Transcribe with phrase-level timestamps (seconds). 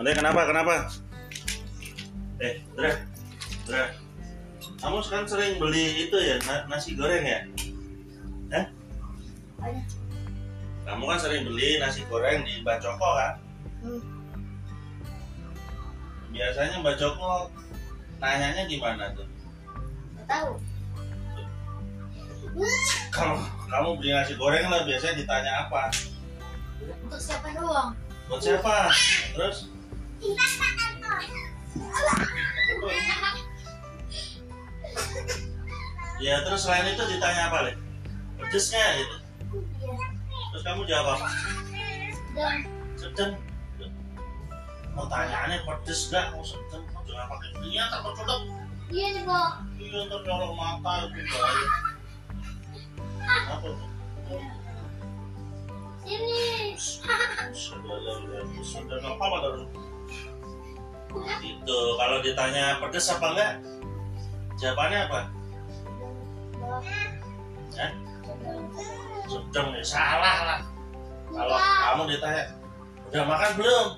[0.00, 0.48] Andre kenapa?
[0.48, 0.74] Kenapa?
[2.40, 2.88] Eh, Dra,
[3.68, 3.84] Dra,
[4.80, 7.44] kamu sekarang sering beli itu ya na- nasi goreng ya?
[8.56, 8.64] Eh?
[10.88, 13.34] Kamu kan sering beli nasi goreng di Mbak Joko kan?
[13.84, 14.00] Hmm.
[16.32, 17.52] Biasanya Mbak Joko
[18.24, 19.28] nanyanya gimana tuh?
[20.24, 20.52] Tahu.
[23.12, 23.36] Kalau
[23.68, 25.92] kamu beli nasi goreng lah biasanya ditanya apa?
[27.04, 27.92] Untuk siapa doang?
[28.32, 28.88] Buat siapa?
[29.36, 29.68] Terus?
[36.20, 37.74] Ya terus selain itu ditanya apa leh?
[38.36, 39.16] Pedes nggak gitu?
[40.52, 41.26] Terus kamu jawab apa?
[42.36, 42.68] Dan
[43.00, 43.40] Sedang.
[44.92, 46.36] Pertanyaannya pedes nggak?
[46.36, 46.84] Mau sedang?
[46.92, 48.40] Mau jangan pakai minyak atau codok?
[48.92, 49.50] iya nih kok.
[49.80, 50.20] Iya ntar
[50.52, 51.68] mata itu bahaya.
[53.48, 53.88] Apa tuh?
[56.04, 56.76] Sini.
[56.76, 57.96] Sudah,
[58.60, 59.89] sudah apa apa terus?
[61.42, 63.52] Itu kalau ditanya pedes apa enggak?
[64.60, 65.20] Jawabannya apa?
[67.74, 67.92] Hah?
[69.26, 70.60] Sedang ya salah lah.
[71.30, 72.44] Kalau kamu ditanya
[73.10, 73.88] udah makan belum?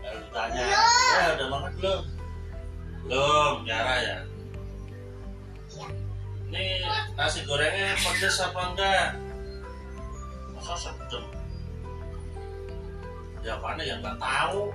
[0.00, 2.00] Kalau ditanya, ya udah makan belum?
[3.08, 4.18] Belum, Tiara ya.
[6.50, 6.82] Ini
[7.14, 9.08] nasi gorengnya pedes apa enggak?
[10.52, 11.39] Masa sedang?
[13.40, 14.68] Jawabannya yang nggak tahu.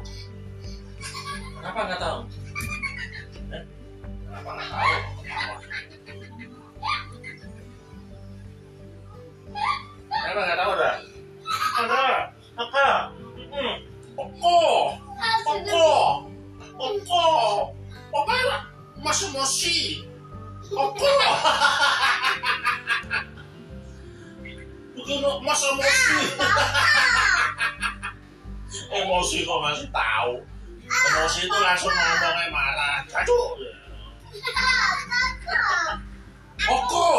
[1.61, 2.19] Kenapa nggak tahu?
[3.53, 3.63] Eh?
[4.25, 4.93] Kenapa nggak tahu?
[10.09, 10.71] Kenapa nggak tahu
[30.85, 33.01] Emosi itu langsung ngomongnya marah.
[33.21, 33.57] Aduh.
[36.65, 37.09] Oko,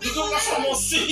[0.00, 1.02] itu masa emosi.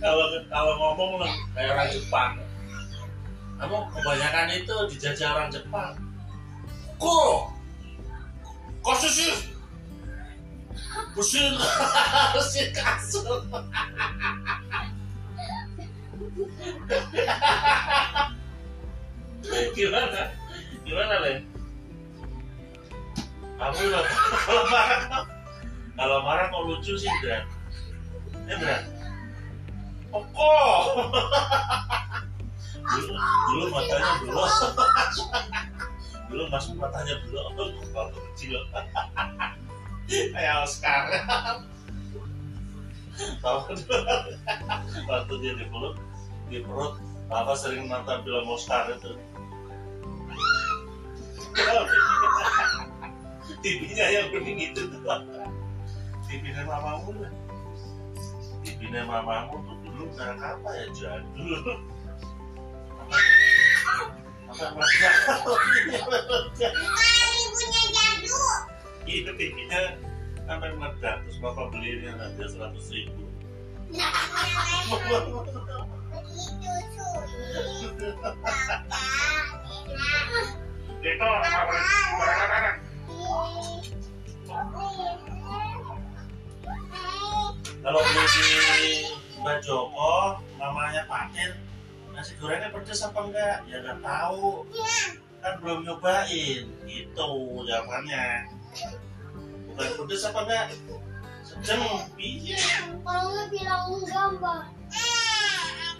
[0.00, 2.32] kalau kalau ngomong lah kayak orang Jepang
[3.56, 5.92] kamu kebanyakan itu dijajah orang Jepang
[7.00, 7.36] kok
[8.84, 8.96] kok
[11.16, 11.56] Bersih,
[12.36, 13.40] bersih kasur.
[19.76, 20.28] Gimana?
[20.84, 21.40] Gimana, Len?
[23.56, 24.04] Kamu loh,
[24.44, 25.24] kalau marah,
[25.96, 27.48] kalau marah kok lucu sih, Dran.
[28.52, 28.84] Eh, Dran.
[30.12, 30.52] Oko.
[32.86, 33.16] dulu,
[33.48, 34.44] dulu matanya dulu.
[36.28, 37.40] dulu masuk matanya dulu
[37.96, 38.60] waktu kecil.
[40.06, 41.02] Kayak Oscar.
[45.08, 45.96] Waktu dia di perut,
[46.46, 46.94] di perut,
[47.32, 49.18] apa sering nonton film Oscar itu.
[53.64, 55.00] TV-nya yang kuning itu tuh.
[56.28, 57.32] TV-nya mamamu lah.
[58.62, 61.62] TV-nya mamamu tuh dulu merek apa ya jadul.
[64.46, 65.14] Apa meledak?
[69.06, 69.82] Iya TV-nya
[70.50, 73.22] sampai meledak terus bapak belinya nanti seratus ribu.
[81.06, 81.78] Itu apa?
[87.86, 88.46] Kalau beli di
[89.38, 91.54] Mbak Joko, mamanya Patin,
[92.10, 93.62] nasi gorengnya pedes apa enggak?
[93.70, 94.66] Ya nggak tahu.
[95.38, 96.66] Kan belum nyobain.
[96.90, 97.30] Itu
[97.62, 98.55] jawabannya.
[99.76, 100.66] Bukan pedes apa enggak?
[101.44, 101.84] Sedang,
[102.16, 102.56] iya.
[103.04, 104.62] Kalau nggak bilang enggak, Mbak.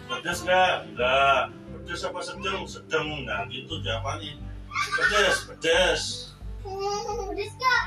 [0.09, 0.73] Pedes enggak?
[0.89, 1.41] Enggak.
[1.53, 2.65] Pedes apa sedang?
[2.65, 3.05] Sedang.
[3.21, 4.41] Nah gitu jawabannya.
[4.73, 6.01] Pedes, pedes.
[6.65, 7.83] Pedes nggak?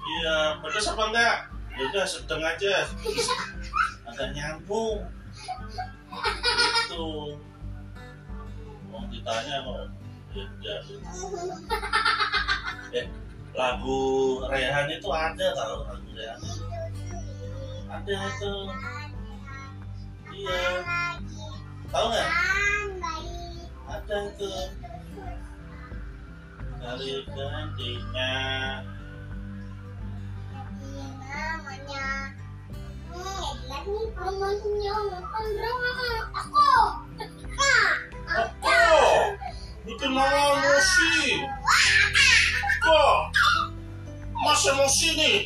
[0.00, 1.36] Iya, pedes apa enggak?
[1.76, 2.88] Ya udah sedang aja.
[4.08, 5.04] Agak nyambung.
[6.08, 7.36] Gitu.
[8.88, 9.92] Mau ditanya kok.
[10.32, 10.76] Ya, ya.
[12.90, 13.06] Eh,
[13.54, 14.02] lagu
[14.46, 16.40] Rehan itu ada tau lagu Rehan.
[17.90, 18.54] Ada itu.
[20.30, 20.62] Iya.
[21.90, 22.28] Tahu nggak?
[23.90, 24.50] Ada itu.
[26.80, 28.32] Dari gantinya.
[35.50, 36.72] Namanya aku.
[38.30, 38.78] Apa?
[39.82, 41.42] Itu nama Mosi.
[42.80, 43.29] Kok?
[44.40, 45.36] Mas emosi nih.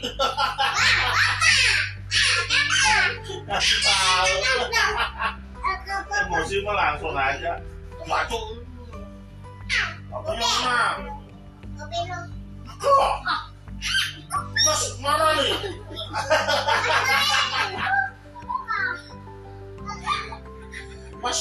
[3.44, 4.26] Kasih tahu.
[6.24, 7.58] Emosi mah langsung aja.
[8.04, 8.38] Maju.
[10.14, 10.96] Apa yang menang?
[12.78, 13.14] Kok?
[14.64, 15.52] Mas marah nih.
[21.18, 21.40] Mas,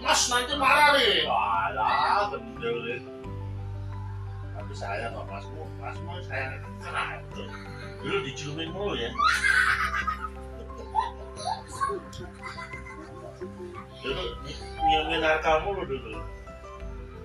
[0.00, 1.28] Mas nanti marah nih.
[1.28, 3.04] Walah, bener.
[4.68, 7.24] Tapi saya kok Masmu, Masmu saya kenal.
[8.04, 9.08] Dulu diciumin mulu ya.
[14.04, 14.24] Dulu
[14.84, 16.20] nyiumin narka mulu dulu.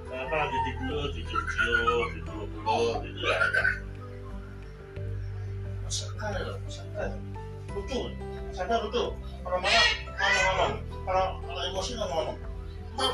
[0.08, 3.38] Kenapa lagi tidur, dicium-cium, dipeluk-peluk, itu ya.
[5.84, 7.12] Masakan ya, masakan.
[7.76, 8.00] Lucu,
[8.56, 9.04] sadar lucu.
[9.20, 10.74] Kalau marah, ngomong-ngomong.
[11.04, 12.38] Kalau kalau emosi ngomong-ngomong.
[12.96, 13.12] Mas,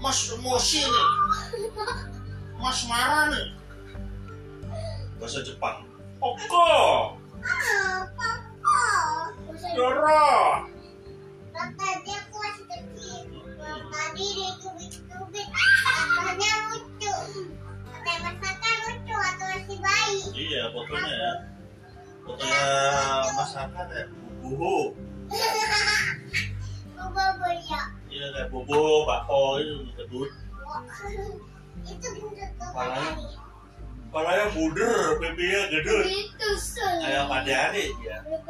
[0.00, 1.08] mas emosi nih.
[2.62, 3.46] Mas marah nih.
[5.18, 5.82] Bahasa Jepang.
[6.22, 6.70] Oko,
[9.74, 10.30] Doro.
[11.50, 13.22] Tadi aku masih kecil.
[13.66, 15.48] Tadi dicubit-cubit.
[15.50, 17.14] Katanya lucu.
[17.90, 20.22] Katanya masakan lucu atau masih bayi.
[20.30, 21.32] Iya, fotonya ya.
[22.22, 22.62] Fotonya
[23.34, 24.04] masakan ya.
[24.38, 24.94] Bubu.
[26.94, 27.82] Bobo ya.
[28.06, 30.30] Iya kayak bobo, bakpo itu kedut.
[31.92, 33.12] Kepalanya.
[34.12, 35.98] Kepalanya buder, pipinya gede.
[36.04, 36.50] Itu.
[37.00, 38.16] Kayak pada adik ya.
[38.22, 38.42] Kayak.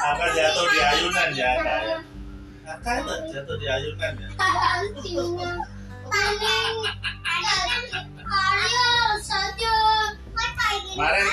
[0.00, 2.00] Apa jatuh di ayunan ya kayak.
[2.64, 4.28] Kakak itu jatuh di ayunan ya.
[10.90, 11.26] Kemarin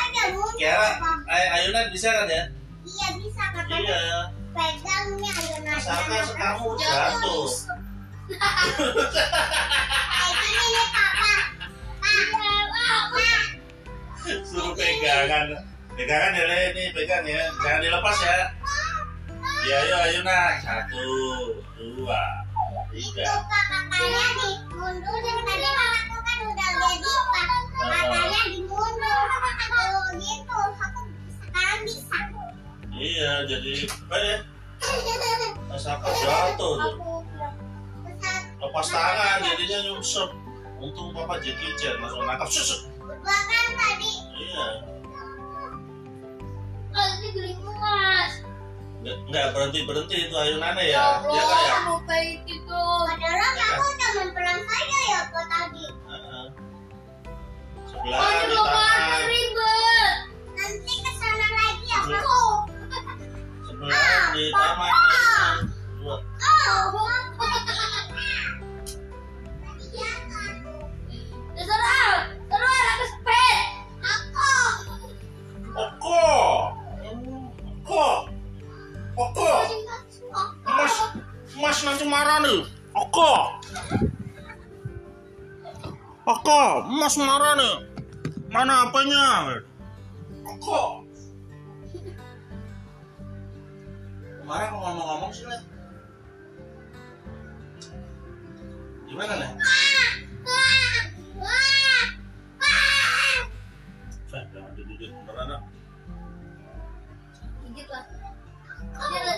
[0.57, 0.89] Kiara,
[1.29, 2.43] ay- ayunan bisa kan ya?
[2.81, 4.01] Iya bisa katanya Iya.
[4.55, 4.96] pegangnya
[5.87, 7.47] Misalkan kamu jatuh.
[14.43, 15.55] Suruh pegangan.
[15.95, 17.39] Pegangan ya Le, ini pegang ya.
[17.63, 18.37] Jangan dilepas ya.
[19.63, 20.53] Ya ayo ayunan.
[20.59, 21.07] Satu,
[21.79, 22.19] dua,
[22.91, 23.47] Itu tiga.
[23.47, 27.47] pak katanya dimundurin tadi mamaku kan udah jadi pak
[27.79, 29.23] katanya dimundur
[29.71, 31.01] kalau gitu aku
[31.31, 32.19] sekarang bisa
[32.91, 34.37] Iya, jadi apa ya?
[35.87, 36.75] Misalkan jatuh tuh.
[38.59, 40.29] Lepas tangan jadinya nyungsep.
[40.83, 42.91] Untung papa Jackie Chan langsung nangkap susut.
[42.99, 44.67] berdua kan tadi Iya.
[46.91, 48.31] tadi geling emas
[48.99, 51.23] Nggak, nggak berhenti berhenti itu ayunannya ya.
[51.23, 51.95] Iya kan ya.
[52.03, 56.45] baik itu padahal kamu udah memperang saya ya pak tadi Heeh.
[57.87, 60.13] Sebelah di tangan, ribet
[60.51, 62.19] nanti ke sana lagi ya Iya.
[62.19, 62.39] aku
[63.63, 64.91] sebelah di tangan.
[81.57, 82.65] Mas, nanti marah nih.
[82.95, 83.31] Oko.
[86.25, 87.75] Oko, Mas marah nih.
[88.49, 89.57] Mana apanya?
[90.41, 91.05] Oko.
[94.41, 95.76] Kemarin ngomong-ngomong sih, Le?
[99.07, 99.47] Gimana, Le?
[104.27, 105.61] Fah, jangan digigit beneran, ah.
[107.63, 108.03] Gigit lah.
[108.99, 109.37] Bener.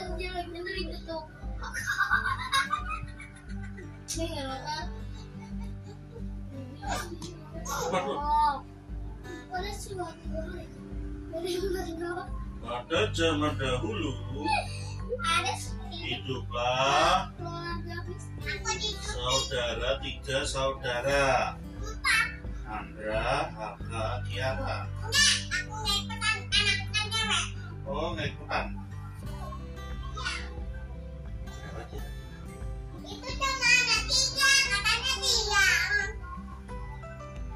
[11.30, 11.54] Ini?
[12.60, 14.12] Pada zaman dahulu,
[15.20, 15.54] Ada
[15.94, 17.30] hiduplah
[19.00, 21.56] saudara tiga saudara.
[22.70, 24.86] Andra, anak cewek.
[27.90, 28.66] Oh, nggak ikutan.
[33.10, 35.66] Itu cuma ada tiga, katanya tiga.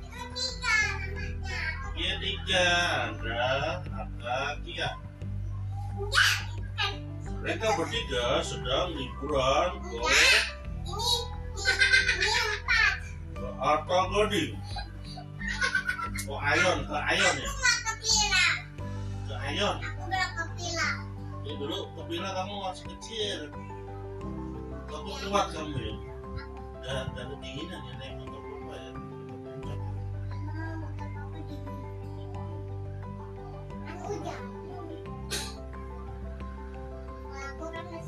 [0.02, 1.62] Itu tiga namanya.
[1.94, 2.68] Iya tiga,
[3.14, 3.54] Andra,
[3.86, 4.96] itu kan.
[7.44, 10.00] Mereka bertiga sedang liburan ke
[13.64, 14.60] ke Arta Gading.
[16.28, 17.48] Oh, Ayon, ke Ayon ya?
[19.24, 19.76] Ke Ayon.
[19.80, 20.90] Aku ke Pila.
[21.48, 23.40] Ya dulu kebila kamu masih kecil.
[24.92, 25.96] Kamu kuat kamu ya.
[26.84, 28.92] Dan dan kedinginan ya naik motor lupa ya.
[28.92, 29.60] Kan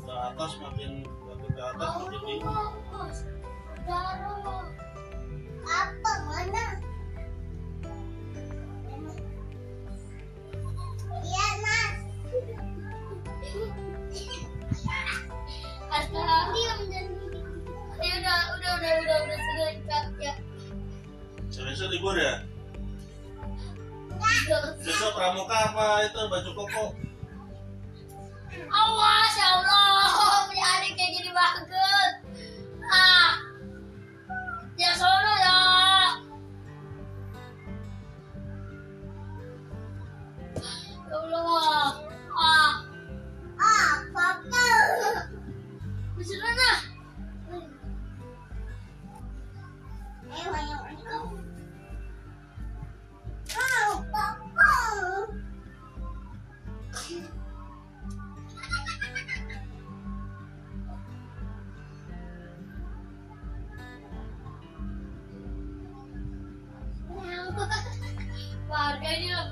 [0.04, 2.44] Ke atas makin ke atas makin dingin.
[5.66, 6.64] Apa mana?
[11.26, 11.94] Iya mas.
[15.90, 16.22] Ada.
[16.54, 17.06] Diam dan
[17.96, 20.02] Ya udah, udah, udah, udah, udah sudah.
[20.22, 20.34] Ya.
[21.66, 22.44] Besok libur ya?
[24.80, 26.84] Besok pramuka apa itu baju koko?
[28.66, 31.75] Awas ya Allah, punya adik kayak gini banget.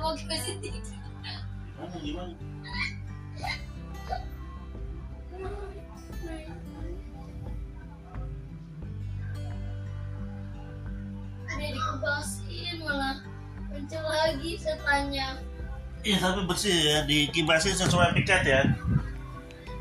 [0.05, 0.69] Mau sini.
[0.69, 2.35] Gimana gimana?
[11.49, 13.17] Udah dikebasin malah
[13.73, 15.41] muncul lagi setannya.
[16.05, 18.61] Iya tapi bersih ya, dikibasin sesuai piket ya.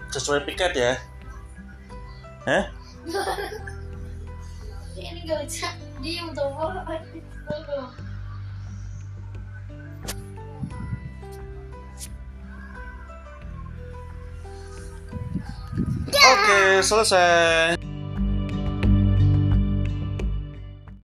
[0.08, 0.96] Sesuai piket ya.
[2.48, 2.72] Hah?
[4.96, 5.68] Ini gak bisa
[6.00, 6.48] diem tuh.
[16.14, 17.83] Oke, selesai.